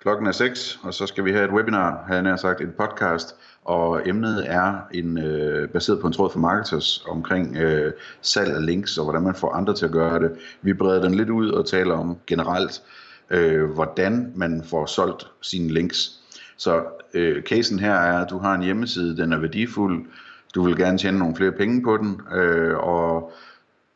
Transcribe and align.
Klokken 0.00 0.26
er 0.26 0.32
6, 0.32 0.78
og 0.82 0.94
så 0.94 1.06
skal 1.06 1.24
vi 1.24 1.32
have 1.32 1.44
et 1.44 1.50
webinar, 1.50 2.04
han 2.08 2.26
har 2.26 2.36
sagt 2.36 2.60
en 2.60 2.72
podcast, 2.78 3.36
og 3.64 4.08
emnet 4.08 4.44
er 4.46 4.78
en, 4.94 5.18
øh, 5.18 5.68
baseret 5.68 6.00
på 6.00 6.06
en 6.06 6.12
tråd 6.12 6.30
for 6.30 6.38
marketers 6.38 7.04
omkring 7.08 7.56
øh, 7.56 7.92
salg 8.20 8.50
af 8.50 8.66
links, 8.66 8.98
og 8.98 9.04
hvordan 9.04 9.22
man 9.22 9.34
får 9.34 9.52
andre 9.52 9.74
til 9.74 9.84
at 9.84 9.92
gøre 9.92 10.20
det. 10.20 10.32
Vi 10.62 10.72
breder 10.72 11.02
den 11.02 11.14
lidt 11.14 11.30
ud 11.30 11.50
og 11.50 11.66
taler 11.66 11.94
om 11.94 12.16
generelt, 12.26 12.82
øh, 13.30 13.70
hvordan 13.70 14.32
man 14.34 14.62
får 14.70 14.86
solgt 14.86 15.26
sine 15.42 15.72
links. 15.72 16.20
Så 16.56 16.84
øh, 17.14 17.42
casen 17.42 17.78
her 17.78 17.94
er, 17.94 18.24
at 18.24 18.30
du 18.30 18.38
har 18.38 18.54
en 18.54 18.62
hjemmeside, 18.62 19.16
den 19.16 19.32
er 19.32 19.38
værdifuld, 19.38 20.06
du 20.54 20.62
vil 20.62 20.76
gerne 20.76 20.98
tjene 20.98 21.18
nogle 21.18 21.36
flere 21.36 21.52
penge 21.52 21.82
på 21.82 21.96
den, 21.96 22.20
øh, 22.34 22.76
og 22.76 23.32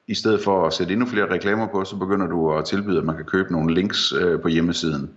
i 0.07 0.15
stedet 0.15 0.41
for 0.45 0.67
at 0.67 0.73
sætte 0.73 0.93
endnu 0.93 1.07
flere 1.07 1.31
reklamer 1.31 1.67
på, 1.67 1.85
så 1.85 1.97
begynder 1.97 2.27
du 2.27 2.53
at 2.53 2.65
tilbyde, 2.65 2.99
at 2.99 3.05
man 3.05 3.17
kan 3.17 3.25
købe 3.25 3.53
nogle 3.53 3.75
links 3.75 4.13
øh, 4.13 4.41
på 4.41 4.49
hjemmesiden. 4.49 5.11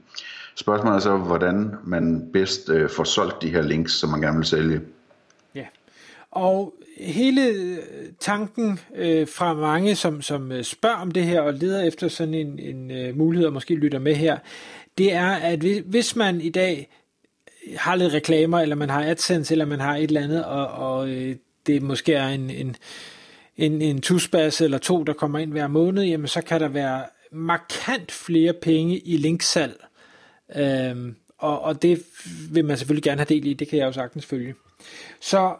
Spørgsmålet 0.56 0.96
er 0.96 1.00
så, 1.00 1.18
hvordan 1.18 1.76
man 1.84 2.30
bedst 2.34 2.70
øh, 2.70 2.90
får 2.90 3.04
solgt 3.04 3.42
de 3.42 3.50
her 3.50 3.62
links, 3.62 3.94
som 3.94 4.10
man 4.10 4.22
gerne 4.22 4.38
vil 4.38 4.46
sælge. 4.46 4.82
Ja, 5.56 5.66
og 6.32 6.74
hele 6.98 7.48
øh, 7.48 7.78
tanken 8.20 8.80
øh, 8.96 9.28
fra 9.28 9.54
mange, 9.54 9.96
som, 9.96 10.22
som 10.22 10.52
øh, 10.52 10.64
spørger 10.64 10.96
om 10.96 11.12
det 11.12 11.24
her 11.24 11.42
og 11.42 11.54
leder 11.54 11.84
efter 11.84 12.08
sådan 12.08 12.34
en, 12.34 12.60
en 12.60 12.92
øh, 12.92 13.18
mulighed 13.18 13.48
og 13.48 13.54
måske 13.54 13.76
lytter 13.76 14.00
med 14.00 14.16
her, 14.16 14.38
det 14.98 15.14
er, 15.14 15.30
at 15.30 15.60
hvis 15.86 16.16
man 16.16 16.42
i 16.42 16.50
dag 16.50 16.90
har 17.78 17.96
lidt 17.96 18.14
reklamer, 18.14 18.60
eller 18.60 18.76
man 18.76 18.90
har 18.90 19.04
AdSense, 19.04 19.54
eller 19.54 19.66
man 19.66 19.80
har 19.80 19.96
et 19.96 20.04
eller 20.04 20.22
andet, 20.22 20.46
og, 20.46 20.68
og 20.68 21.10
øh, 21.10 21.36
det 21.68 21.82
måske 21.82 22.14
er 22.14 22.28
en, 22.28 22.50
en, 22.50 22.76
en, 23.58 23.82
en 23.82 24.02
tusbas 24.02 24.62
eller 24.62 24.78
to, 24.78 25.04
der 25.04 25.14
kommer 25.14 25.40
ind 25.40 25.52
hver 25.52 25.68
måned, 25.68 26.04
jamen 26.04 26.28
så 26.28 26.42
kan 26.42 26.62
der 26.62 26.68
være 26.68 27.06
markant 27.32 28.12
flere 28.12 28.54
penge 28.54 29.00
i 29.00 29.18
linksalg. 29.18 29.84
Øhm, 30.56 31.16
og, 31.38 31.62
og 31.62 31.82
det 31.82 32.04
vil 32.52 32.66
man 32.66 32.78
selvfølgelig 32.78 33.04
gerne 33.04 33.20
have 33.20 33.36
del 33.36 33.48
i, 33.48 33.54
det 33.54 33.68
kan 33.68 33.80
jeg 33.80 33.86
jo 33.86 33.92
sagtens 33.92 34.26
følge. 34.26 34.56
Så 35.22 35.56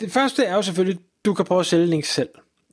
det 0.00 0.12
første 0.12 0.44
er 0.44 0.54
jo 0.54 0.62
selvfølgelig, 0.62 1.00
du 1.24 1.34
kan 1.34 1.44
prøve 1.44 1.60
at 1.60 1.66
sælge 1.66 1.86
links 1.86 2.14
selv. 2.14 2.28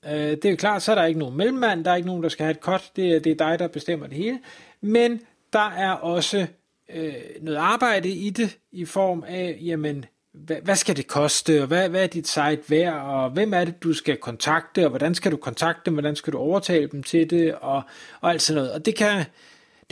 Øh, 0.05 0.11
det 0.11 0.45
er 0.45 0.49
jo 0.49 0.55
klart, 0.55 0.81
så 0.81 0.91
er 0.91 0.95
der 0.95 1.05
ikke 1.05 1.19
nogen 1.19 1.37
mellemmand, 1.37 1.85
der 1.85 1.91
er 1.91 1.95
ikke 1.95 2.07
nogen, 2.07 2.23
der 2.23 2.29
skal 2.29 2.43
have 2.43 2.51
et 2.51 2.61
cut, 2.61 2.91
det 2.95 3.23
det 3.23 3.31
er 3.31 3.35
dig, 3.35 3.59
der 3.59 3.67
bestemmer 3.67 4.07
det 4.07 4.17
hele. 4.17 4.39
Men 4.81 5.21
der 5.53 5.69
er 5.69 5.91
også 5.91 6.47
øh, 6.93 7.13
noget 7.41 7.57
arbejde 7.57 8.09
i 8.09 8.29
det, 8.29 8.57
i 8.71 8.85
form 8.85 9.23
af, 9.27 9.57
jamen, 9.61 10.05
hvad, 10.33 10.57
hvad 10.63 10.75
skal 10.75 10.97
det 10.97 11.07
koste, 11.07 11.61
og 11.61 11.67
hvad, 11.67 11.89
hvad 11.89 12.03
er 12.03 12.07
dit 12.07 12.27
site 12.27 12.61
værd, 12.67 12.93
og 12.93 13.29
hvem 13.29 13.53
er 13.53 13.65
det, 13.65 13.83
du 13.83 13.93
skal 13.93 14.17
kontakte, 14.17 14.83
og 14.83 14.89
hvordan 14.89 15.15
skal 15.15 15.31
du 15.31 15.37
kontakte 15.37 15.81
dem, 15.85 15.93
hvordan 15.93 16.15
skal 16.15 16.33
du 16.33 16.37
overtale 16.37 16.87
dem 16.87 17.03
til 17.03 17.29
det, 17.29 17.55
og, 17.55 17.81
og 18.21 18.29
alt 18.29 18.41
sådan 18.41 18.57
noget. 18.57 18.73
Og 18.73 18.85
det 18.85 18.95
kan, 18.95 19.25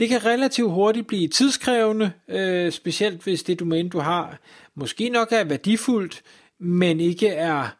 det 0.00 0.08
kan 0.08 0.24
relativt 0.24 0.72
hurtigt 0.72 1.06
blive 1.06 1.28
tidskrævende, 1.28 2.12
øh, 2.28 2.72
specielt 2.72 3.22
hvis 3.22 3.42
det 3.42 3.60
domæne, 3.60 3.88
du 3.88 3.98
har, 3.98 4.38
måske 4.74 5.08
nok 5.08 5.32
er 5.32 5.44
værdifuldt, 5.44 6.22
men 6.58 7.00
ikke 7.00 7.28
er 7.28 7.76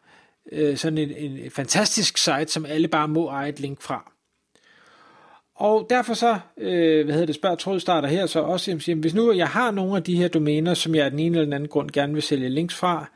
øh, 0.52 0.76
sådan 0.76 0.98
en, 0.98 1.10
en 1.10 1.50
fantastisk 1.50 2.18
site, 2.18 2.46
som 2.46 2.66
alle 2.66 2.88
bare 2.88 3.08
må 3.08 3.28
eje 3.28 3.48
et 3.48 3.60
link 3.60 3.82
fra. 3.82 4.12
Og 5.54 5.86
derfor 5.90 6.14
så, 6.14 6.38
øh, 6.58 7.04
hvad 7.04 7.14
hedder 7.14 7.26
det, 7.26 7.34
spørger 7.34 7.56
tråd 7.56 7.80
starter 7.80 8.08
her 8.08 8.26
så 8.26 8.40
også, 8.40 8.70
jamen, 8.70 8.82
jamen, 8.88 9.00
hvis 9.00 9.14
nu 9.14 9.32
jeg 9.32 9.48
har 9.48 9.70
nogle 9.70 9.96
af 9.96 10.02
de 10.02 10.16
her 10.16 10.28
domæner, 10.28 10.74
som 10.74 10.94
jeg 10.94 11.04
af 11.04 11.10
den 11.10 11.20
ene 11.20 11.36
eller 11.36 11.44
den 11.44 11.52
anden 11.52 11.68
grund 11.68 11.90
gerne 11.90 12.12
vil 12.12 12.22
sælge 12.22 12.48
links 12.48 12.74
fra, 12.74 13.10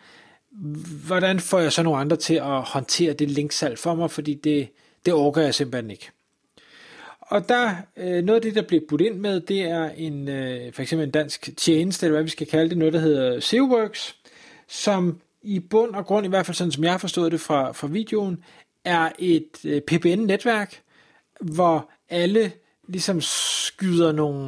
hvordan 1.07 1.41
får 1.41 1.59
jeg 1.59 1.73
så 1.73 1.83
nogle 1.83 1.99
andre 1.99 2.17
til 2.17 2.35
at 2.35 2.63
håndtere 2.63 3.13
det 3.13 3.31
linksalg 3.31 3.79
for 3.79 3.95
mig, 3.95 4.11
fordi 4.11 4.35
det, 4.35 4.69
det 5.07 5.15
orker 5.15 5.43
jeg 5.43 5.55
simpelthen 5.55 5.91
ikke. 5.91 6.11
Og 7.27 7.49
der, 7.49 7.71
øh, 7.97 8.25
noget 8.25 8.37
af 8.37 8.43
det, 8.43 8.55
der 8.55 8.63
bliver 8.63 8.83
budt 8.89 9.01
ind 9.01 9.19
med, 9.19 9.41
det 9.41 9.61
er 9.61 9.91
en, 9.97 10.29
øh, 10.29 10.73
for 10.73 10.83
eksempel 10.83 11.07
en 11.07 11.11
dansk 11.11 11.51
tjeneste, 11.57 12.07
eller 12.07 12.17
hvad 12.17 12.25
vi 12.25 12.31
skal 12.31 12.47
kalde 12.47 12.71
det, 12.71 12.79
noget, 12.79 12.95
der 12.95 13.01
hedder 13.01 13.41
SEOworks, 13.41 14.17
som 14.69 15.21
i 15.43 15.61
bund 15.61 15.95
og 15.95 16.07
grund, 16.07 16.27
i 16.27 16.29
hvert 16.29 16.47
fald 16.47 16.55
sådan 16.55 16.73
som 16.73 16.85
jeg 16.85 17.01
forstod 17.01 17.31
det 17.31 17.41
fra, 17.41 17.73
fra 17.73 17.87
videoen, 17.87 18.45
er 18.85 19.09
et 19.19 19.65
øh, 19.65 19.81
PBN-netværk, 19.81 20.81
hvor 21.41 21.91
alle 22.11 22.53
ligesom 22.89 23.21
skyder 23.21 24.13
nogle, 24.13 24.47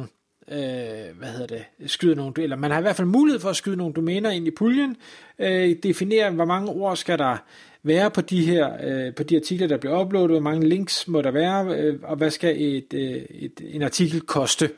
øh, 0.51 1.17
hvad 1.17 1.31
hedder 1.31 1.47
det, 1.47 1.91
skyder 1.91 2.15
nogle, 2.15 2.33
eller 2.37 2.55
man 2.55 2.71
har 2.71 2.79
i 2.79 2.81
hvert 2.81 2.95
fald 2.95 3.07
mulighed 3.07 3.39
for 3.39 3.49
at 3.49 3.55
skyde 3.55 3.77
nogle 3.77 3.93
domæner 3.93 4.29
ind 4.29 4.47
i 4.47 4.51
puljen, 4.51 4.95
øh, 5.39 5.75
definere, 5.83 6.31
hvor 6.31 6.45
mange 6.45 6.69
ord 6.69 6.95
skal 6.95 7.19
der 7.19 7.37
være 7.87 8.11
på 8.11 8.21
de 8.21 8.45
her 8.45 8.69
øh, 8.83 9.15
på 9.15 9.23
de 9.23 9.35
artikler, 9.35 9.67
der 9.67 9.77
bliver 9.77 10.01
uploadet, 10.01 10.29
hvor 10.29 10.39
mange 10.39 10.69
links 10.69 11.07
må 11.07 11.21
der 11.21 11.31
være, 11.31 11.65
øh, 11.77 11.99
og 12.03 12.17
hvad 12.17 12.31
skal 12.31 12.55
et, 12.61 12.93
øh, 12.93 13.21
et, 13.29 13.61
en 13.63 13.81
artikel 13.81 14.21
koste? 14.21 14.69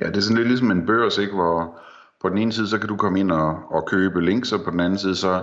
Ja, 0.00 0.06
det 0.06 0.16
er 0.16 0.20
sådan 0.20 0.36
lidt 0.36 0.48
ligesom 0.48 0.70
en 0.70 0.86
børs, 0.86 1.18
ikke, 1.18 1.32
hvor 1.32 1.78
på 2.20 2.28
den 2.28 2.38
ene 2.38 2.52
side, 2.52 2.68
så 2.68 2.78
kan 2.78 2.88
du 2.88 2.96
komme 2.96 3.20
ind 3.20 3.30
og, 3.30 3.58
og 3.70 3.86
købe 3.86 4.24
links, 4.24 4.52
og 4.52 4.60
på 4.64 4.70
den 4.70 4.80
anden 4.80 4.98
side, 4.98 5.16
så 5.16 5.42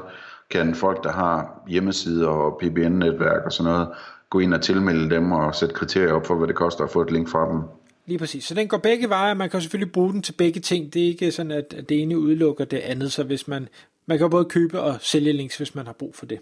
kan 0.50 0.76
folk, 0.76 1.04
der 1.04 1.12
har 1.12 1.64
hjemmesider 1.68 2.28
og 2.28 2.60
PBN-netværk 2.64 3.46
og 3.46 3.52
sådan 3.52 3.72
noget, 3.72 3.88
gå 4.30 4.40
ind 4.40 4.54
og 4.54 4.62
tilmelde 4.62 5.16
dem 5.16 5.32
og 5.32 5.56
sætte 5.56 5.76
kriterier 5.76 6.14
op 6.14 6.26
for, 6.26 6.36
hvad 6.36 6.48
det 6.48 6.56
koster 6.56 6.84
at 6.84 6.90
få 6.90 7.02
et 7.02 7.12
link 7.12 7.30
fra 7.30 7.52
dem. 7.52 7.62
Lige 8.06 8.20
præcis. 8.20 8.44
Så 8.44 8.54
den 8.54 8.68
går 8.68 8.78
begge 8.78 9.10
veje, 9.10 9.36
man 9.36 9.50
kan 9.50 9.62
selvfølgelig 9.62 9.92
bruge 9.92 10.14
den 10.14 10.22
til 10.22 10.34
begge 10.34 10.60
ting. 10.60 10.94
Det 10.94 11.02
er 11.02 11.08
ikke 11.08 11.32
sådan, 11.32 11.52
at 11.52 11.76
det 11.90 12.02
ene 12.02 12.20
udelukker 12.20 12.66
det 12.66 12.78
andet, 12.78 13.12
så 13.12 13.24
hvis 13.24 13.48
man, 13.48 13.68
man 14.06 14.18
kan 14.18 14.30
både 14.30 14.46
købe 14.46 14.82
og 14.82 14.96
sælge 15.00 15.34
links, 15.34 15.58
hvis 15.58 15.76
man 15.76 15.86
har 15.86 15.94
brug 15.94 16.16
for 16.16 16.26
det. 16.26 16.40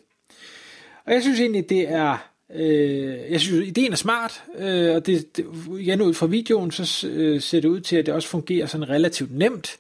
Og 1.06 1.14
jeg 1.14 1.22
synes 1.22 1.40
egentlig, 1.40 1.70
det 1.70 1.90
er, 1.90 2.32
øh, 2.56 3.32
jeg 3.32 3.42
synes, 3.42 3.68
ideen 3.68 3.92
er 3.92 3.96
smart, 3.96 4.44
øh, 4.58 4.96
og 4.96 5.06
det, 5.06 5.38
det, 5.38 5.46
igen 5.80 6.02
ud 6.02 6.14
fra 6.14 6.26
videoen, 6.26 6.72
så 6.72 7.08
øh, 7.08 7.42
ser 7.42 7.62
det 7.62 7.68
ud 7.68 7.80
til, 7.80 7.96
at 7.96 8.06
det 8.06 8.14
også 8.14 8.28
fungerer 8.28 8.66
sådan 8.66 8.90
relativt 8.90 9.38
nemt. 9.38 9.78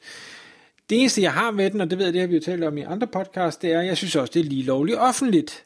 Det 0.89 0.99
eneste, 0.99 1.21
jeg 1.21 1.33
har 1.33 1.51
med 1.51 1.69
den, 1.69 1.81
og 1.81 1.89
det 1.89 1.97
ved 1.97 2.05
jeg, 2.05 2.13
det 2.13 2.21
har 2.21 2.27
vi 2.27 2.35
jo 2.35 2.41
talt 2.41 2.63
om 2.63 2.77
i 2.77 2.81
andre 2.81 3.07
podcasts, 3.07 3.57
det 3.57 3.71
er, 3.71 3.79
at 3.79 3.85
jeg 3.85 3.97
synes 3.97 4.15
også, 4.15 4.31
det 4.33 4.39
er 4.39 4.43
lige 4.43 4.63
lovligt 4.63 4.97
offentligt. 4.97 5.63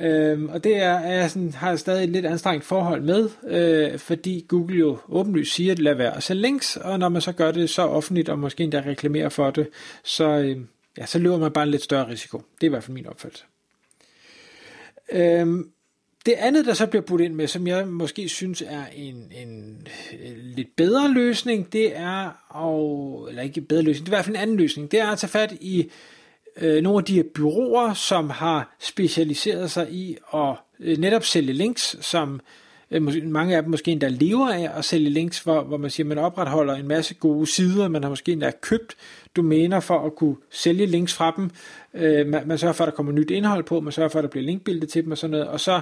Øhm, 0.00 0.48
og 0.48 0.64
det 0.64 0.76
er, 0.76 0.98
at 0.98 1.16
jeg 1.16 1.30
sådan, 1.30 1.52
har 1.52 1.76
stadig 1.76 2.04
et 2.04 2.10
lidt 2.10 2.26
anstrengt 2.26 2.64
forhold 2.64 3.02
med, 3.02 3.28
øh, 3.48 3.98
fordi 3.98 4.44
Google 4.48 4.78
jo 4.78 4.98
åbenlyst 5.08 5.54
siger, 5.54 5.72
at 5.72 5.78
lad 5.78 5.94
være 5.94 6.16
at 6.16 6.22
sælge 6.22 6.42
links, 6.42 6.76
og 6.76 6.98
når 6.98 7.08
man 7.08 7.22
så 7.22 7.32
gør 7.32 7.50
det 7.50 7.70
så 7.70 7.82
offentligt, 7.82 8.28
og 8.28 8.38
måske 8.38 8.64
endda 8.64 8.82
reklamerer 8.86 9.28
for 9.28 9.50
det, 9.50 9.68
så, 10.04 10.24
øh, 10.24 10.56
ja, 10.98 11.06
så 11.06 11.18
løber 11.18 11.38
man 11.38 11.52
bare 11.52 11.64
en 11.64 11.70
lidt 11.70 11.82
større 11.82 12.08
risiko. 12.08 12.38
Det 12.38 12.62
er 12.62 12.66
i 12.66 12.68
hvert 12.68 12.84
fald 12.84 12.94
min 12.94 13.06
opfattelse. 13.06 13.44
Øhm, 15.12 15.70
det 16.26 16.32
andet, 16.32 16.66
der 16.66 16.74
så 16.74 16.86
bliver 16.86 17.02
budt 17.02 17.20
ind 17.20 17.34
med, 17.34 17.46
som 17.46 17.66
jeg 17.66 17.88
måske 17.88 18.28
synes 18.28 18.62
er 18.66 18.84
en, 18.94 19.32
en, 19.36 19.86
øh, 20.12 20.36
lidt 20.36 20.76
bedre 20.76 21.12
løsning, 21.12 21.72
det 21.72 21.96
er, 21.96 22.30
og, 22.48 23.26
eller 23.28 23.42
ikke 23.42 23.60
en 23.60 23.66
bedre 23.66 23.82
løsning, 23.82 24.06
det 24.06 24.12
er 24.12 24.16
i 24.16 24.16
hvert 24.16 24.24
fald 24.24 24.36
en 24.36 24.42
anden 24.42 24.56
løsning, 24.56 24.90
det 24.90 25.00
er 25.00 25.06
at 25.06 25.18
tage 25.18 25.30
fat 25.30 25.52
i 25.60 25.90
øh, 26.56 26.82
nogle 26.82 26.98
af 26.98 27.04
de 27.04 27.14
her 27.14 27.24
byråer, 27.34 27.94
som 27.94 28.30
har 28.30 28.76
specialiseret 28.80 29.70
sig 29.70 29.92
i 29.92 30.16
at 30.34 30.54
øh, 30.80 30.98
netop 30.98 31.24
sælge 31.24 31.52
links, 31.52 31.96
som 32.00 32.34
øh, 32.34 32.40
Øh, 32.90 33.24
mange 33.24 33.56
af 33.56 33.62
dem 33.62 33.70
måske 33.70 33.90
endda 33.90 34.08
lever 34.08 34.48
af 34.48 34.78
at 34.78 34.84
sælge 34.84 35.10
links, 35.10 35.40
hvor, 35.40 35.62
hvor 35.62 35.76
man 35.76 35.90
siger, 35.90 36.06
man 36.06 36.18
opretholder 36.18 36.74
en 36.74 36.88
masse 36.88 37.14
gode 37.14 37.46
sider, 37.46 37.88
man 37.88 38.02
har 38.02 38.10
måske 38.10 38.32
endda 38.32 38.52
købt 38.60 38.96
domæner 39.36 39.80
for 39.80 40.06
at 40.06 40.14
kunne 40.14 40.36
sælge 40.50 40.86
links 40.86 41.14
fra 41.14 41.34
dem, 41.36 41.50
øh, 41.94 42.26
man, 42.26 42.48
man 42.48 42.58
sørger 42.58 42.72
for, 42.72 42.84
at 42.84 42.88
der 42.88 42.96
kommer 42.96 43.12
nyt 43.12 43.30
indhold 43.30 43.64
på, 43.64 43.80
man 43.80 43.92
sørger 43.92 44.08
for, 44.08 44.18
at 44.18 44.22
der 44.22 44.30
bliver 44.30 44.44
linkbillede 44.44 44.86
til 44.86 45.04
dem 45.04 45.10
og 45.10 45.18
sådan 45.18 45.30
noget, 45.30 45.48
og 45.48 45.60
så 45.60 45.80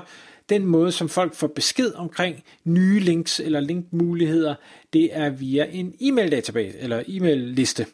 den 0.48 0.66
måde, 0.66 0.92
som 0.92 1.08
folk 1.08 1.34
får 1.34 1.46
besked 1.46 1.92
omkring 1.94 2.44
nye 2.64 3.00
links 3.00 3.40
eller 3.40 3.60
linkmuligheder, 3.60 4.54
det 4.92 5.08
er 5.12 5.30
via 5.30 5.66
en 5.72 5.94
e-mail 6.00 6.30
database 6.30 6.78
eller 6.78 7.02
e-mail 7.08 7.38
liste. 7.38 7.86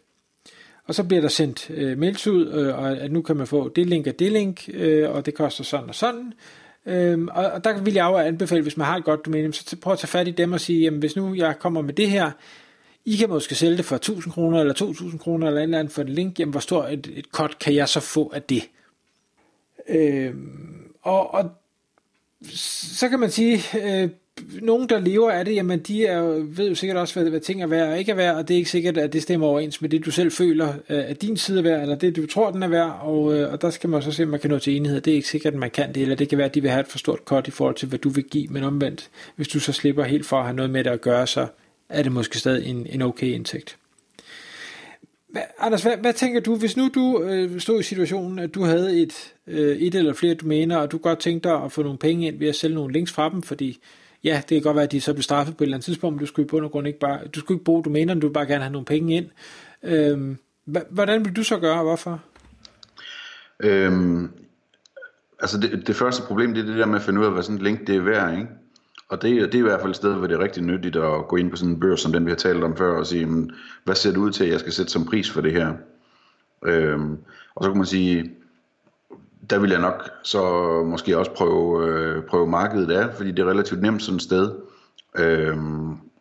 Og 0.85 0.95
så 0.95 1.05
bliver 1.05 1.21
der 1.21 1.29
sendt 1.29 1.71
øh, 1.71 1.99
mails 1.99 2.27
ud, 2.27 2.53
øh, 2.53 2.79
og 2.79 2.97
at 2.99 3.13
nu 3.13 3.23
kan 3.23 3.37
man 3.37 3.47
få 3.47 3.69
det 3.69 3.87
link 3.87 4.07
og 4.07 4.19
det 4.19 4.33
link, 4.33 4.69
øh, 4.73 5.11
og 5.11 5.27
det 5.27 5.35
koster 5.35 5.65
sådan 5.65 5.89
og 5.89 5.95
sådan. 5.95 6.33
Øhm, 6.87 7.29
og, 7.29 7.45
og 7.45 7.65
der 7.65 7.83
vil 7.83 7.95
jeg 7.95 8.05
jo 8.05 8.17
anbefale, 8.17 8.63
hvis 8.63 8.77
man 8.77 8.87
har 8.87 8.97
et 8.97 9.05
godt 9.05 9.27
domæne, 9.27 9.53
så 9.53 9.77
prøv 9.77 9.93
at 9.93 9.99
tage 9.99 10.09
fat 10.09 10.29
i 10.29 10.31
dem 10.31 10.53
og 10.53 10.61
sige, 10.61 10.81
jamen 10.81 11.01
hvis 11.01 11.17
nu 11.17 11.35
jeg 11.35 11.59
kommer 11.59 11.83
med 11.83 11.95
det 11.95 12.11
her, 12.11 12.31
I 13.05 13.17
kan 13.17 13.29
måske 13.29 13.55
sælge 13.55 13.77
det 13.77 13.85
for 13.85 13.97
1000 13.97 14.33
kroner 14.33 14.61
eller 14.61 14.75
2000 14.75 15.21
kroner 15.21 15.47
eller 15.47 15.61
et 15.61 15.63
eller 15.63 15.79
andet 15.79 15.93
for 15.93 16.03
et 16.03 16.11
link, 16.11 16.41
jamen 16.41 16.51
hvor 16.51 16.61
stor 16.61 16.85
et, 16.85 17.11
et 17.15 17.25
cut 17.25 17.59
kan 17.59 17.75
jeg 17.75 17.89
så 17.89 18.01
få 18.01 18.33
af 18.35 18.43
det? 18.43 18.63
Øhm, 19.89 20.93
og, 21.03 21.35
og 21.35 21.51
så 22.55 23.09
kan 23.09 23.21
man 23.21 23.31
sige, 23.31 23.63
øh, 23.83 24.11
nogen, 24.63 24.89
der 24.89 25.01
lever 25.01 25.31
af 25.31 25.45
det, 25.45 25.55
jamen 25.55 25.79
de 25.79 26.07
er, 26.07 26.23
ved 26.47 26.69
jo 26.69 26.75
sikkert 26.75 26.97
også, 26.97 27.21
hvad, 27.21 27.31
hvad 27.31 27.41
ting 27.41 27.63
er 27.63 27.67
værd 27.67 27.89
og 27.89 27.99
ikke 27.99 28.13
er 28.13 28.17
værd, 28.17 28.37
og 28.37 28.49
det 28.49 28.55
er 28.55 28.59
ikke 28.59 28.71
sikkert, 28.71 28.99
at 28.99 29.13
det 29.13 29.23
stemmer 29.23 29.47
overens 29.47 29.81
med 29.81 29.91
det, 29.91 30.05
du 30.05 30.11
selv 30.11 30.33
føler 30.33 30.69
øh, 30.69 31.11
at 31.11 31.23
din 31.23 31.37
side 31.37 31.59
er 31.59 31.63
værd, 31.63 31.83
eller 31.83 31.95
det, 31.95 32.17
du 32.17 32.27
tror, 32.27 32.51
den 32.51 32.63
er 32.63 32.69
værd, 32.69 32.99
og, 33.01 33.35
øh, 33.35 33.53
og 33.53 33.63
der 33.63 33.71
skal 33.71 33.91
man 33.91 34.03
så 34.03 34.13
se, 34.13 34.23
om 34.23 34.29
man 34.29 34.41
kan 34.41 34.51
nå 34.51 34.59
til 34.59 34.77
enighed. 34.77 35.01
Det 35.01 35.11
er 35.11 35.15
ikke 35.15 35.29
sikkert, 35.29 35.53
at 35.53 35.59
man 35.59 35.71
kan 35.71 35.95
det, 35.95 36.03
eller 36.03 36.17
det 36.17 36.29
kan 36.29 36.39
være, 36.39 36.49
at 36.49 36.55
de 36.55 36.61
vil 36.61 36.71
have 36.71 36.81
et 36.81 36.89
for 36.89 36.99
stort 36.99 37.19
cut 37.25 37.49
i 37.49 37.51
forhold 37.51 37.75
til, 37.75 37.89
hvad 37.89 37.99
du 37.99 38.09
vil 38.09 38.25
give, 38.25 38.47
men 38.47 38.65
omvendt, 38.65 39.11
hvis 39.37 39.49
du 39.49 39.61
så 39.61 39.73
slipper 39.73 40.05
helt 40.05 40.27
for 40.27 40.37
at 40.37 40.45
have 40.45 40.57
noget 40.57 40.71
med 40.71 40.85
det 40.85 40.91
at 40.91 41.01
gøre, 41.01 41.27
så 41.27 41.47
er 41.89 42.03
det 42.03 42.13
måske 42.13 42.39
stadig 42.39 42.67
en, 42.67 42.87
en 42.91 43.03
okay 43.03 43.27
indtægt. 43.27 43.77
Hvad, 45.29 45.43
Anders, 45.59 45.83
hvad, 45.83 45.97
hvad 45.97 46.13
tænker 46.13 46.41
du, 46.41 46.57
hvis 46.57 46.77
nu 46.77 46.89
du 46.95 47.23
øh, 47.23 47.61
stod 47.61 47.81
i 47.81 47.83
situationen, 47.83 48.39
at 48.39 48.55
du 48.55 48.63
havde 48.65 49.03
et, 49.03 49.35
øh, 49.47 49.77
et 49.77 49.95
eller 49.95 50.13
flere 50.13 50.35
domæner, 50.35 50.77
og 50.77 50.93
du 50.93 50.99
godt 50.99 51.19
tænkte 51.19 51.49
dig 51.49 51.63
at 51.65 51.73
få 51.73 51.83
nogle 51.83 51.99
penge 51.99 52.27
ind 52.27 52.39
ved 52.39 52.49
at 52.49 52.57
sælge 52.57 52.75
nogle 52.75 52.93
links 52.93 53.13
fra 53.13 53.31
dem, 53.31 53.43
fordi 53.43 53.79
ja, 54.25 54.43
det 54.49 54.49
kan 54.49 54.63
godt 54.63 54.77
være, 54.77 54.85
at 54.85 54.93
de 54.93 55.01
så 55.01 55.13
bliver 55.13 55.23
straffet 55.23 55.57
på 55.57 55.65
et 55.65 55.67
eller 55.67 55.77
andet 55.77 55.85
tidspunkt, 55.85 56.15
men 56.15 56.21
du 56.21 56.27
skulle 56.27 56.47
i 56.47 56.49
bund 56.49 56.65
og 56.65 56.71
grund 56.71 56.87
ikke 56.87 56.99
bare, 56.99 57.19
du 57.35 57.41
skulle 57.41 57.57
ikke 57.57 57.65
bruge 57.65 57.85
domænerne, 57.85 58.21
du 58.21 58.27
vil 58.27 58.35
bare 58.35 58.47
gerne 58.47 58.63
have 58.63 58.73
nogle 58.73 58.85
penge 58.85 59.17
ind. 59.17 59.27
Øhm, 59.83 60.39
hvordan 60.91 61.25
vil 61.25 61.37
du 61.37 61.43
så 61.43 61.59
gøre, 61.59 61.79
og 61.79 61.85
hvorfor? 61.85 62.21
Øhm, 63.61 64.31
altså 65.41 65.61
det, 65.61 65.87
det 65.87 65.97
første 65.97 66.23
problem, 66.23 66.55
det 66.55 66.63
er 66.63 66.67
det 66.67 66.79
der 66.79 66.87
med 66.87 66.97
at 66.97 67.03
finde 67.03 67.21
ud 67.21 67.25
af, 67.25 67.33
hvad 67.33 67.43
sådan 67.43 67.57
et 67.57 67.63
link 67.63 67.87
det 67.87 67.97
er 67.97 68.01
værd, 68.01 68.33
ikke? 68.33 68.49
Og 69.09 69.23
det, 69.23 69.53
det 69.53 69.55
er 69.55 69.59
i 69.59 69.63
hvert 69.63 69.81
fald 69.81 69.91
et 69.91 69.97
sted, 69.97 70.15
hvor 70.15 70.27
det 70.27 70.35
er 70.35 70.45
rigtig 70.45 70.63
nyttigt 70.63 70.97
at 70.97 71.29
gå 71.29 71.37
ind 71.37 71.51
på 71.51 71.57
sådan 71.57 71.75
en 71.75 71.81
børs, 71.81 72.01
som 72.01 72.13
den 72.13 72.25
vi 72.25 72.31
har 72.31 72.37
talt 72.37 72.65
om 72.65 72.77
før, 72.77 72.99
og 72.99 73.07
sige, 73.07 73.27
men, 73.27 73.53
hvad 73.85 73.95
ser 73.95 74.11
det 74.11 74.17
ud 74.19 74.31
til, 74.31 74.45
at 74.45 74.51
jeg 74.51 74.61
skal 74.61 74.73
sætte 74.73 74.93
som 74.93 75.07
pris 75.07 75.31
for 75.31 75.41
det 75.41 75.53
her? 75.53 75.75
Øhm, 76.67 77.19
og 77.55 77.65
så 77.65 77.71
kan 77.71 77.79
man 77.79 77.87
sige, 77.87 78.31
der 79.51 79.59
vil 79.59 79.71
jeg 79.71 79.81
nok 79.81 80.11
så 80.23 80.43
måske 80.87 81.19
også 81.19 81.31
prøve, 81.31 81.89
øh, 81.89 82.23
prøve 82.23 82.47
markedet 82.47 82.91
af, 82.91 83.15
fordi 83.15 83.31
det 83.31 83.39
er 83.39 83.51
relativt 83.51 83.83
nemt 83.83 84.03
sådan 84.03 84.17
et 84.17 84.23
sted. 84.23 84.53
Øh, 85.19 85.57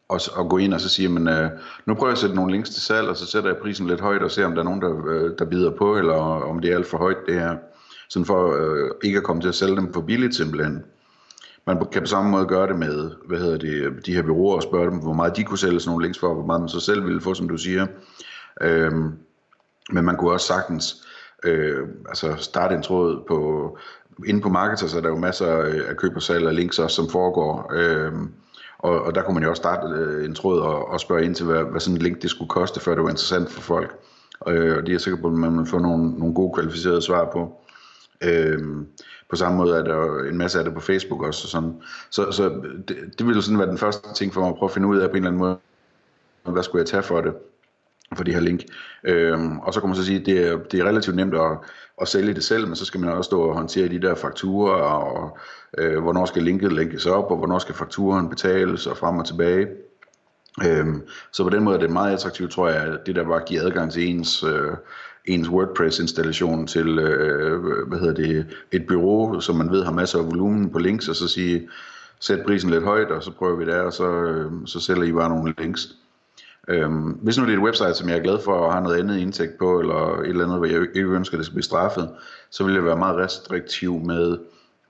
og, 0.09 0.19
og 0.33 0.49
gå 0.49 0.57
ind 0.57 0.73
og 0.73 0.81
så 0.81 0.89
sige, 0.89 1.09
men 1.09 1.27
øh, 1.27 1.49
nu 1.85 1.93
prøver 1.93 2.07
jeg 2.07 2.11
at 2.11 2.17
sætte 2.17 2.35
nogle 2.35 2.51
links 2.51 2.69
til 2.69 2.81
salg, 2.81 3.07
og 3.07 3.17
så 3.17 3.25
sætter 3.25 3.49
jeg 3.49 3.57
prisen 3.57 3.87
lidt 3.87 4.01
højt 4.01 4.21
og 4.21 4.31
ser, 4.31 4.45
om 4.45 4.51
der 4.51 4.59
er 4.61 4.65
nogen, 4.65 4.81
der, 4.81 5.07
øh, 5.07 5.31
der 5.39 5.45
bider 5.45 5.71
på, 5.71 5.97
eller 5.97 6.13
om 6.13 6.59
det 6.59 6.71
er 6.71 6.75
alt 6.75 6.87
for 6.87 6.97
højt 6.97 7.17
det 7.27 7.33
her. 7.33 7.55
Sådan 8.09 8.25
for 8.25 8.55
øh, 8.55 8.91
ikke 9.03 9.17
at 9.17 9.23
komme 9.23 9.41
til 9.41 9.49
at 9.49 9.55
sælge 9.55 9.75
dem 9.75 9.93
for 9.93 10.01
billigt 10.01 10.35
simpelthen. 10.35 10.83
Man 11.67 11.85
kan 11.91 12.01
på 12.01 12.07
samme 12.07 12.31
måde 12.31 12.45
gøre 12.45 12.67
det 12.67 12.79
med, 12.79 13.11
hvad 13.27 13.39
hedder 13.39 13.57
det, 13.57 14.05
de 14.05 14.13
her 14.13 14.21
byråer 14.21 14.55
og 14.55 14.63
spørge 14.63 14.91
dem, 14.91 14.99
hvor 14.99 15.13
meget 15.13 15.37
de 15.37 15.43
kunne 15.43 15.57
sælge 15.57 15.79
sådan 15.79 15.89
nogle 15.91 16.05
links 16.05 16.19
for, 16.19 16.33
hvor 16.33 16.45
meget 16.45 16.61
man 16.61 16.69
så 16.69 16.79
selv 16.79 17.05
ville 17.05 17.21
få, 17.21 17.33
som 17.33 17.49
du 17.49 17.57
siger. 17.57 17.87
Øhm, 18.61 19.13
men 19.91 20.05
man 20.05 20.17
kunne 20.17 20.31
også 20.31 20.47
sagtens 20.47 21.07
øh, 21.43 21.87
altså 22.09 22.35
starte 22.37 22.75
en 22.75 22.81
tråd 22.81 23.23
på, 23.27 23.77
inde 24.27 24.41
på 24.41 24.49
marketer, 24.49 24.87
så 24.87 24.97
er 24.97 25.01
der 25.01 25.09
jo 25.09 25.17
masser 25.17 25.47
af 25.89 25.97
køb 25.97 26.15
og 26.15 26.21
salg 26.21 26.47
og 26.47 26.53
links 26.53 26.79
også, 26.79 26.95
som 26.95 27.09
foregår. 27.09 27.71
Øh, 27.73 28.11
og, 28.79 29.01
og 29.01 29.15
der 29.15 29.23
kunne 29.23 29.33
man 29.33 29.43
jo 29.43 29.49
også 29.49 29.61
starte 29.61 29.87
øh, 29.87 30.25
en 30.25 30.35
tråd 30.35 30.59
og, 30.59 30.89
og 30.89 30.99
spørge 30.99 31.25
ind 31.25 31.35
til, 31.35 31.45
hvad, 31.45 31.63
hvad 31.63 31.79
sådan 31.79 31.95
en 31.95 32.01
link 32.01 32.21
det 32.21 32.29
skulle 32.29 32.49
koste, 32.49 32.79
før 32.79 32.95
det 32.95 33.03
var 33.03 33.09
interessant 33.09 33.51
for 33.51 33.61
folk. 33.61 33.95
Øh, 34.47 34.77
og 34.77 34.81
det 34.81 34.89
er 34.89 34.93
jeg 34.93 35.01
sikker 35.01 35.21
på, 35.21 35.27
at 35.27 35.33
man 35.33 35.57
vil 35.57 35.67
få 35.67 35.79
nogle, 35.79 36.11
nogle 36.11 36.33
gode 36.35 36.53
kvalificerede 36.53 37.01
svar 37.01 37.29
på. 37.33 37.61
Øhm, 38.23 38.87
på 39.29 39.35
samme 39.35 39.57
måde 39.57 39.77
er 39.77 39.83
der 39.83 40.23
en 40.23 40.37
masse 40.37 40.59
af 40.59 40.65
det 40.65 40.73
på 40.73 40.79
Facebook 40.79 41.23
også. 41.23 41.45
Og 41.45 41.49
sådan. 41.49 41.81
Så, 42.09 42.31
så 42.31 42.49
det, 42.87 42.97
det 43.17 43.27
ville 43.27 43.41
sådan 43.41 43.59
være 43.59 43.69
den 43.69 43.77
første 43.77 44.13
ting 44.13 44.33
for 44.33 44.41
mig 44.41 44.49
at 44.49 44.55
prøve 44.55 44.69
at 44.69 44.73
finde 44.73 44.87
ud 44.87 44.97
af 44.97 45.09
på 45.09 45.11
en 45.11 45.17
eller 45.17 45.29
anden 45.29 45.39
måde, 45.39 45.57
hvad 46.43 46.63
skulle 46.63 46.79
jeg 46.79 46.87
tage 46.87 47.03
for 47.03 47.21
det 47.21 47.33
for 48.15 48.23
de 48.23 48.33
her 48.33 48.39
link. 48.39 48.61
Øhm, 49.03 49.59
og 49.59 49.73
så 49.73 49.79
kan 49.79 49.89
man 49.89 49.95
så 49.95 50.05
sige, 50.05 50.19
at 50.19 50.25
det 50.25 50.47
er, 50.47 50.57
det 50.57 50.79
er 50.79 50.85
relativt 50.85 51.15
nemt 51.15 51.33
at, 51.33 51.57
at 52.01 52.07
sælge 52.07 52.33
det 52.33 52.43
selv, 52.43 52.67
men 52.67 52.75
så 52.75 52.85
skal 52.85 52.99
man 52.99 53.09
også 53.09 53.27
stå 53.27 53.41
og 53.41 53.55
håndtere 53.55 53.89
de 53.89 54.01
der 54.01 54.15
fakturer, 54.15 54.73
og 54.73 55.37
øh, 55.77 56.01
hvornår 56.01 56.25
skal 56.25 56.43
linket 56.43 56.73
linkes 56.73 57.05
op, 57.05 57.31
og 57.31 57.37
hvornår 57.37 57.59
skal 57.59 57.75
fakturen 57.75 58.29
betales, 58.29 58.87
og 58.87 58.97
frem 58.97 59.17
og 59.17 59.25
tilbage. 59.25 59.67
Øhm, 60.65 61.01
så 61.31 61.43
på 61.43 61.49
den 61.49 61.63
måde 61.63 61.75
er 61.75 61.79
det 61.79 61.91
meget 61.91 62.13
attraktivt, 62.13 62.51
tror 62.51 62.69
jeg, 62.69 62.83
at 62.83 62.99
det 63.05 63.15
der 63.15 63.23
bare 63.23 63.43
giver 63.47 63.61
adgang 63.61 63.91
til 63.91 64.07
ens, 64.09 64.43
øh, 64.43 64.71
ens 65.25 65.49
WordPress-installation 65.49 66.67
til 66.67 66.99
øh, 66.99 67.87
hvad 67.87 67.99
hedder 67.99 68.13
det, 68.13 68.45
et 68.71 68.87
bureau, 68.87 69.39
som 69.39 69.55
man 69.55 69.71
ved 69.71 69.83
har 69.83 69.91
masser 69.91 70.19
af 70.19 70.25
volumen 70.25 70.69
på 70.69 70.79
links, 70.79 71.07
og 71.07 71.15
så 71.15 71.27
sige, 71.27 71.69
sæt 72.19 72.45
prisen 72.45 72.69
lidt 72.69 72.83
højt, 72.83 73.11
og 73.11 73.23
så 73.23 73.31
prøver 73.31 73.55
vi 73.55 73.65
det, 73.65 73.73
og 73.73 73.93
så, 73.93 74.11
øh, 74.11 74.51
så 74.65 74.79
sælger 74.79 75.03
I 75.03 75.11
bare 75.11 75.29
nogle 75.29 75.53
links. 75.57 75.95
Øhm, 76.71 77.09
hvis 77.21 77.37
nu 77.37 77.45
det 77.45 77.53
er 77.53 77.57
et 77.57 77.63
website, 77.63 77.93
som 77.93 78.09
jeg 78.09 78.17
er 78.17 78.23
glad 78.23 78.39
for 78.39 78.53
og 78.53 78.73
har 78.73 78.79
noget 78.79 78.99
andet 78.99 79.17
indtægt 79.17 79.57
på, 79.59 79.79
eller 79.79 80.19
et 80.19 80.29
eller 80.29 80.43
andet, 80.43 80.57
hvor 80.57 80.65
jeg 80.65 80.87
ikke 80.95 81.09
ønsker, 81.09 81.35
at 81.35 81.37
det 81.37 81.45
skal 81.45 81.55
blive 81.55 81.63
straffet, 81.63 82.09
så 82.51 82.63
vil 82.63 82.73
jeg 82.73 82.85
være 82.85 82.97
meget 82.97 83.17
restriktiv 83.17 83.99
med 83.99 84.37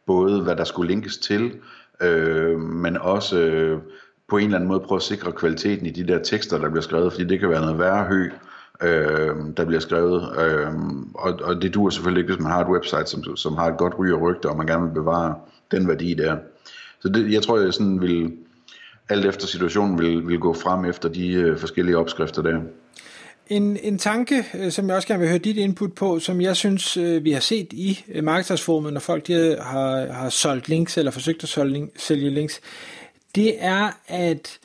både, 0.06 0.42
hvad 0.42 0.56
der 0.56 0.64
skulle 0.64 0.88
linkes 0.92 1.18
til, 1.18 1.52
øh, 2.02 2.60
men 2.60 2.98
også 2.98 3.40
øh, 3.40 3.80
på 4.30 4.38
en 4.38 4.46
eller 4.46 4.56
anden 4.56 4.68
måde 4.68 4.80
prøve 4.80 4.98
at 4.98 5.04
sikre 5.04 5.32
kvaliteten 5.32 5.86
i 5.86 5.90
de 5.90 6.08
der 6.08 6.24
tekster, 6.24 6.58
der 6.58 6.70
bliver 6.70 6.82
skrevet, 6.82 7.14
fordi 7.14 7.26
det 7.26 7.40
kan 7.40 7.50
være 7.50 7.62
noget 7.62 7.80
værre 7.80 8.06
hø, 8.06 8.30
øh, 8.82 9.36
der 9.58 9.66
bliver 9.66 9.80
skrevet, 9.80 10.22
øh, 10.46 10.68
og, 11.16 11.40
og 11.44 11.62
det 11.62 11.74
duer 11.74 11.90
selvfølgelig 11.90 12.22
ikke, 12.22 12.34
hvis 12.34 12.44
man 12.44 12.52
har 12.52 12.62
et 12.62 12.72
website, 12.72 13.06
som, 13.06 13.36
som 13.36 13.56
har 13.56 13.68
et 13.68 13.78
godt 13.78 14.00
ry 14.00 14.10
og 14.12 14.22
rygte, 14.22 14.50
og 14.50 14.58
man 14.58 14.68
gerne 14.68 14.86
vil 14.86 14.94
bevare 14.94 15.36
den 15.72 15.88
værdi 15.88 16.14
der. 16.14 16.38
Så 17.00 17.10
det, 17.10 17.32
jeg 17.34 17.44
tror, 17.44 17.60
jeg 17.60 17.74
sådan 17.74 18.02
vil 18.02 18.34
alt 19.12 19.26
efter 19.26 19.48
situationen 19.48 20.00
vil, 20.00 20.28
vil 20.28 20.40
gå 20.40 20.54
frem 20.54 20.86
efter 20.86 21.10
de 21.10 21.32
øh, 21.32 21.60
forskellige 21.60 21.98
opskrifter 21.98 22.42
der. 22.42 22.60
En, 23.48 23.78
en 23.84 23.98
tanke, 23.98 24.46
øh, 24.54 24.72
som 24.72 24.88
jeg 24.88 24.96
også 24.96 25.08
gerne 25.08 25.20
vil 25.20 25.30
høre 25.30 25.38
dit 25.38 25.58
input 25.58 25.94
på, 25.94 26.20
som 26.20 26.42
jeg 26.42 26.56
synes, 26.56 26.98
øh, 26.98 27.24
vi 27.24 27.32
har 27.32 27.40
set 27.40 27.74
i 27.74 28.04
øh, 28.08 28.24
markedsformen, 28.24 28.94
når 28.94 29.00
folk 29.00 29.28
de 29.28 29.58
har, 29.62 30.12
har 30.12 30.30
solgt 30.30 30.70
links 30.70 30.98
eller 30.98 31.12
forsøgt 31.12 31.44
at 31.44 31.50
solge, 31.50 31.90
sælge 31.98 32.30
links, 32.30 32.62
det 33.36 33.56
er, 33.60 33.90
at 34.08 34.60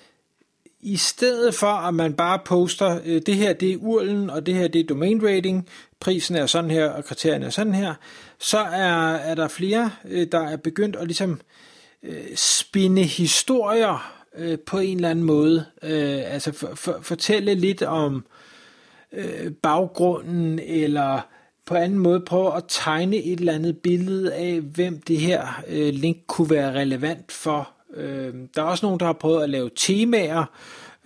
i 0.80 0.96
stedet 0.96 1.54
for, 1.54 1.66
at 1.66 1.94
man 1.94 2.12
bare 2.12 2.38
poster, 2.44 3.00
øh, 3.04 3.22
det 3.26 3.36
her 3.36 3.52
det 3.52 3.72
er 3.72 3.76
urlen, 3.76 4.30
og 4.30 4.46
det 4.46 4.54
her 4.54 4.68
det 4.68 4.80
er 4.80 4.84
domain 4.84 5.26
rating, 5.26 5.68
prisen 6.00 6.36
er 6.36 6.46
sådan 6.46 6.70
her, 6.70 6.88
og 6.88 7.04
kriterierne 7.04 7.46
er 7.46 7.50
sådan 7.50 7.74
her, 7.74 7.94
så 8.38 8.58
er, 8.58 9.14
er 9.14 9.34
der 9.34 9.48
flere, 9.48 9.90
øh, 10.08 10.26
der 10.32 10.40
er 10.40 10.56
begyndt 10.56 10.96
at 10.96 11.06
ligesom 11.06 11.40
øh, 12.02 12.36
spinde 12.36 13.02
historier 13.02 14.15
øh, 14.38 14.58
på 14.66 14.78
en 14.78 14.96
eller 14.96 15.10
anden 15.10 15.24
måde. 15.24 15.64
Øh, 15.82 16.32
altså 16.32 16.52
for, 16.52 16.74
for, 16.74 16.98
fortælle 17.02 17.54
lidt 17.54 17.82
om 17.82 18.26
øh, 19.12 19.52
baggrunden, 19.62 20.58
eller 20.58 21.20
på 21.66 21.74
anden 21.74 21.98
måde 21.98 22.20
prøve 22.20 22.56
at 22.56 22.64
tegne 22.68 23.16
et 23.16 23.38
eller 23.40 23.52
andet 23.52 23.78
billede 23.78 24.34
af, 24.34 24.60
hvem 24.60 25.00
det 25.00 25.18
her 25.18 25.62
øh, 25.68 25.94
link 25.94 26.18
kunne 26.26 26.50
være 26.50 26.72
relevant 26.74 27.32
for. 27.32 27.70
Øh, 27.94 28.34
der 28.54 28.62
er 28.62 28.66
også 28.66 28.86
nogen, 28.86 29.00
der 29.00 29.06
har 29.06 29.12
prøvet 29.12 29.42
at 29.42 29.50
lave 29.50 29.70
temaer, 29.76 30.44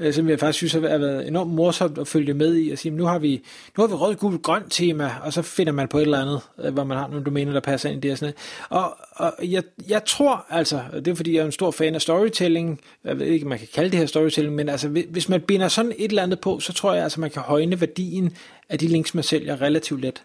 øh, 0.01 0.15
som 0.15 0.29
jeg 0.29 0.41
faktisk 0.41 0.57
synes 0.57 0.73
har 0.73 0.81
været 0.81 1.29
enormt 1.29 1.51
morsomt 1.51 1.99
at 1.99 2.09
følge 2.09 2.35
med 2.35 2.57
i, 2.57 2.71
og 2.71 2.79
sige, 2.79 2.93
nu 2.93 3.05
har 3.05 3.19
vi, 3.19 3.43
nu 3.77 3.83
har 3.83 3.89
vi 3.89 3.95
rød, 3.95 4.15
gul, 4.15 4.39
grøn 4.39 4.69
tema, 4.71 5.11
og 5.23 5.33
så 5.33 5.43
finder 5.43 5.73
man 5.73 5.89
på 5.89 5.99
et 5.99 6.03
eller 6.03 6.21
andet, 6.21 6.41
øh, 6.59 6.73
hvor 6.73 6.85
man 6.85 6.99
har 6.99 7.09
nogle 7.09 7.25
domæner, 7.25 7.53
der 7.53 7.61
passer 7.61 7.89
ind 7.89 8.05
i 8.05 8.09
det 8.09 8.13
og 8.13 8.19
sådan 8.19 8.35
noget. 8.71 8.85
Og, 8.85 8.97
og 9.13 9.33
jeg, 9.43 9.63
jeg 9.89 10.05
tror 10.05 10.47
altså, 10.51 10.81
og 10.93 11.05
det 11.05 11.11
er 11.11 11.15
fordi, 11.15 11.35
jeg 11.35 11.41
er 11.41 11.47
en 11.47 11.53
stor 11.53 11.71
fan 11.71 11.95
af 11.95 12.03
storytelling, 12.03 12.81
jeg 13.05 13.19
ved 13.19 13.27
ikke, 13.27 13.49
man 13.49 13.59
kan 13.59 13.69
kalde 13.75 13.91
det 13.91 13.99
her 13.99 14.07
storytelling, 14.07 14.55
men 14.55 14.69
altså, 14.69 14.89
hvis 14.89 15.29
man 15.29 15.41
binder 15.41 15.69
sådan 15.69 15.93
et 15.99 16.09
eller 16.09 16.23
andet 16.23 16.41
på, 16.41 16.61
så 16.61 16.73
tror 16.73 16.95
jeg 16.95 17.03
altså, 17.03 17.21
man 17.21 17.31
kan 17.31 17.43
højne 17.43 17.81
værdien 17.81 18.37
af 18.69 18.79
de 18.79 18.89
links, 18.89 19.15
man 19.15 19.25
sælger 19.25 19.61
relativt 19.61 20.01
let. 20.01 20.23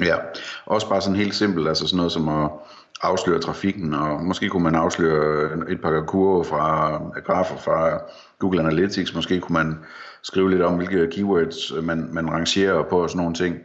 Ja, 0.00 0.16
også 0.66 0.88
bare 0.88 1.00
sådan 1.00 1.16
helt 1.16 1.34
simpelt, 1.34 1.68
altså 1.68 1.86
sådan 1.86 1.96
noget 1.96 2.12
som 2.12 2.28
at 2.28 2.50
afsløre 3.02 3.40
trafikken, 3.40 3.94
og 3.94 4.24
måske 4.24 4.48
kunne 4.48 4.62
man 4.62 4.74
afsløre 4.74 5.50
et 5.70 5.80
par 5.80 6.04
kurver 6.06 6.42
fra 6.42 6.96
grafer 7.24 7.56
fra 7.56 7.98
Google 8.38 8.60
Analytics, 8.60 9.14
måske 9.14 9.40
kunne 9.40 9.54
man 9.64 9.78
skrive 10.22 10.50
lidt 10.50 10.62
om, 10.62 10.76
hvilke 10.76 11.08
keywords 11.12 11.72
øh, 11.72 11.84
man, 11.84 12.08
man 12.12 12.30
rangerer 12.30 12.82
på 12.82 13.02
og 13.02 13.10
sådan 13.10 13.18
nogle 13.18 13.34
ting. 13.34 13.56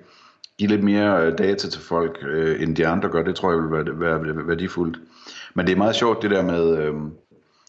Give 0.57 0.69
lidt 0.69 0.83
mere 0.83 1.25
øh, 1.25 1.37
data 1.37 1.69
til 1.69 1.81
folk, 1.81 2.17
øh, 2.27 2.61
end 2.61 2.75
de 2.75 2.87
andre 2.87 3.09
gør, 3.09 3.23
det 3.23 3.35
tror 3.35 3.51
jeg 3.51 3.59
vil 3.59 3.71
være, 3.71 3.99
være 3.99 4.47
værdifuldt. 4.47 4.97
Men 5.53 5.65
det 5.65 5.73
er 5.73 5.77
meget 5.77 5.95
sjovt 5.95 6.21
det 6.21 6.31
der 6.31 6.43
med, 6.43 6.77
øh, 6.77 6.93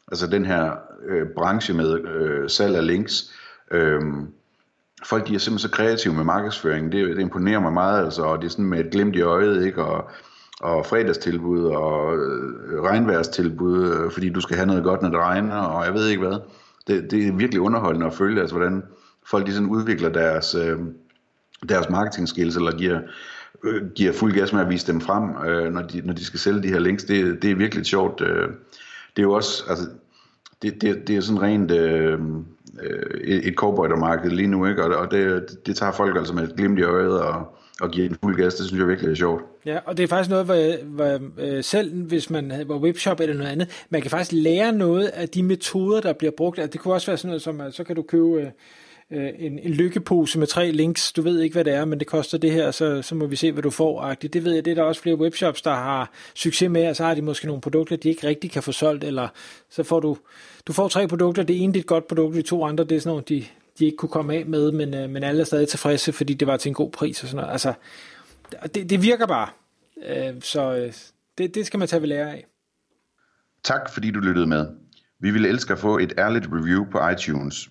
altså 0.08 0.26
den 0.26 0.44
her 0.44 0.72
øh, 1.08 1.26
branche 1.36 1.74
med 1.74 2.00
øh, 2.04 2.50
salg 2.50 2.76
af 2.76 2.86
links, 2.86 3.32
øh, 3.70 4.00
folk 5.04 5.28
de 5.28 5.34
er 5.34 5.38
simpelthen 5.38 5.70
så 5.70 5.76
kreative 5.76 6.14
med 6.14 6.24
markedsføring, 6.24 6.92
det, 6.92 7.16
det 7.16 7.22
imponerer 7.22 7.60
mig 7.60 7.72
meget, 7.72 8.04
altså, 8.04 8.22
og 8.22 8.38
det 8.38 8.46
er 8.46 8.50
sådan 8.50 8.64
med 8.64 8.84
et 8.84 8.90
glimt 8.90 9.16
i 9.16 9.20
øjet, 9.20 9.66
ikke, 9.66 9.84
og 9.84 10.10
og 10.60 10.86
fredagstilbud 10.86 11.64
og 11.64 12.16
øh, 12.16 12.82
regnværstilbud, 12.82 13.92
øh, 13.92 14.10
fordi 14.10 14.28
du 14.28 14.40
skal 14.40 14.56
have 14.56 14.66
noget 14.66 14.84
godt, 14.84 15.02
når 15.02 15.08
det 15.08 15.18
regner, 15.18 15.56
og 15.56 15.84
jeg 15.84 15.94
ved 15.94 16.08
ikke 16.08 16.26
hvad. 16.26 16.38
Det, 16.86 17.10
det 17.10 17.26
er 17.26 17.32
virkelig 17.32 17.60
underholdende 17.60 18.06
at 18.06 18.14
følge, 18.14 18.40
altså 18.40 18.56
hvordan 18.56 18.82
folk 19.26 19.46
de 19.46 19.52
sådan 19.52 19.68
udvikler 19.68 20.08
deres, 20.08 20.54
øh, 20.54 20.78
deres 21.68 21.90
marketing 21.90 22.28
skills, 22.28 22.56
eller 22.56 22.76
giver, 22.76 23.00
øh, 23.64 23.82
giver 23.94 24.12
fuld 24.12 24.32
gas 24.32 24.52
med 24.52 24.60
at 24.60 24.68
vise 24.70 24.92
dem 24.92 25.00
frem, 25.00 25.48
øh, 25.48 25.72
når, 25.72 25.82
de, 25.82 26.02
når 26.04 26.14
de 26.14 26.24
skal 26.24 26.40
sælge 26.40 26.62
de 26.62 26.68
her 26.68 26.78
links. 26.78 27.04
Det, 27.04 27.42
det 27.42 27.50
er 27.50 27.54
virkelig 27.54 27.86
sjovt. 27.86 28.20
Øh, 28.20 28.48
det 29.16 29.22
er 29.22 29.26
jo 29.26 29.32
også, 29.32 29.64
altså, 29.68 29.84
det, 30.62 30.82
det, 30.82 31.08
det 31.08 31.16
er 31.16 31.20
sådan 31.20 31.42
rent 31.42 31.70
øh, 31.70 32.20
øh 32.82 33.20
et 33.26 33.54
cowboydermarked 33.54 34.30
lige 34.30 34.48
nu, 34.48 34.66
ikke? 34.66 34.84
og, 34.84 34.96
og 34.96 35.10
det, 35.10 35.46
det 35.66 35.76
tager 35.76 35.92
folk 35.92 36.16
altså 36.16 36.34
med 36.34 36.42
et 36.42 36.56
glimt 36.56 36.78
i 36.78 36.82
øjet, 36.82 37.20
og 37.20 37.56
og 37.80 37.90
giver 37.90 38.08
en 38.08 38.16
fuld 38.22 38.36
gas, 38.36 38.54
det 38.54 38.66
synes 38.66 38.80
jeg 38.80 38.88
virkelig 38.88 39.10
er 39.10 39.14
sjovt. 39.14 39.44
Ja, 39.66 39.78
og 39.84 39.96
det 39.96 40.02
er 40.02 40.06
faktisk 40.06 40.30
noget, 40.30 40.44
hvor, 40.44 40.84
hvor 40.84 41.20
øh, 41.38 41.64
selv 41.64 42.02
hvis 42.02 42.30
man 42.30 42.52
var 42.66 42.78
webshop 42.78 43.20
eller 43.20 43.34
noget 43.34 43.50
andet, 43.50 43.86
man 43.90 44.02
kan 44.02 44.10
faktisk 44.10 44.32
lære 44.32 44.72
noget 44.72 45.06
af 45.06 45.28
de 45.28 45.42
metoder, 45.42 46.00
der 46.00 46.12
bliver 46.12 46.32
brugt. 46.36 46.58
Altså, 46.58 46.72
det 46.72 46.80
kunne 46.80 46.94
også 46.94 47.06
være 47.06 47.16
sådan 47.16 47.28
noget 47.28 47.42
som, 47.42 47.60
at 47.60 47.74
så 47.74 47.84
kan 47.84 47.96
du 47.96 48.02
købe 48.02 48.40
øh, 48.40 48.46
øh, 49.12 49.30
en, 49.38 49.58
en 49.58 49.70
lykkepose 49.70 50.38
med 50.38 50.46
tre 50.46 50.70
links. 50.70 51.12
Du 51.12 51.22
ved 51.22 51.40
ikke, 51.40 51.54
hvad 51.54 51.64
det 51.64 51.74
er, 51.74 51.84
men 51.84 51.98
det 51.98 52.06
koster 52.06 52.38
det 52.38 52.52
her, 52.52 52.70
så, 52.70 53.02
så 53.02 53.14
må 53.14 53.26
vi 53.26 53.36
se, 53.36 53.52
hvad 53.52 53.62
du 53.62 53.70
får. 53.70 54.12
-agtigt. 54.12 54.28
Det 54.28 54.44
ved 54.44 54.54
jeg, 54.54 54.64
det 54.64 54.70
er 54.70 54.74
der 54.74 54.82
også 54.82 55.02
flere 55.02 55.16
webshops, 55.16 55.62
der 55.62 55.74
har 55.74 56.10
succes 56.34 56.70
med, 56.70 56.88
og 56.88 56.96
så 56.96 57.04
har 57.04 57.14
de 57.14 57.22
måske 57.22 57.46
nogle 57.46 57.60
produkter, 57.60 57.96
de 57.96 58.08
ikke 58.08 58.26
rigtig 58.26 58.50
kan 58.50 58.62
få 58.62 58.72
solgt, 58.72 59.04
eller 59.04 59.28
så 59.70 59.82
får 59.82 60.00
du, 60.00 60.16
du 60.66 60.72
får 60.72 60.88
tre 60.88 61.08
produkter, 61.08 61.42
det 61.42 61.62
ene 61.62 61.72
det 61.72 61.78
er 61.78 61.82
et 61.82 61.86
godt 61.86 62.08
produkt, 62.08 62.36
de 62.36 62.42
to 62.42 62.64
andre, 62.64 62.84
det 62.84 62.96
er 62.96 63.00
sådan 63.00 63.10
nogle, 63.10 63.24
de, 63.28 63.44
de 63.78 63.84
ikke 63.84 63.96
kunne 63.96 64.08
komme 64.08 64.34
af 64.34 64.46
med, 64.46 64.72
men, 64.72 64.94
øh, 64.94 65.10
men 65.10 65.22
alle 65.22 65.40
er 65.40 65.44
stadig 65.44 65.68
tilfredse, 65.68 66.12
fordi 66.12 66.34
det 66.34 66.48
var 66.48 66.56
til 66.56 66.68
en 66.68 66.74
god 66.74 66.90
pris 66.90 67.22
og 67.22 67.28
sådan 67.28 67.36
noget. 67.36 67.52
Altså, 67.52 67.72
det, 68.74 68.90
det 68.90 69.02
virker 69.02 69.26
bare. 69.26 69.48
Øh, 70.06 70.42
så 70.42 70.74
øh, 70.74 70.92
det, 71.38 71.54
det 71.54 71.66
skal 71.66 71.78
man 71.78 71.88
tage 71.88 72.02
ved 72.02 72.08
lære 72.08 72.30
af. 72.32 72.46
Tak 73.64 73.90
fordi 73.94 74.10
du 74.10 74.20
lyttede 74.20 74.46
med. 74.46 74.66
Vi 75.20 75.30
ville 75.30 75.48
elske 75.48 75.72
at 75.72 75.78
få 75.78 75.98
et 75.98 76.12
ærligt 76.18 76.46
review 76.52 76.84
på 76.90 77.08
iTunes. 77.08 77.70